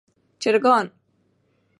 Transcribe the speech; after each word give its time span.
چرګان 0.41 0.87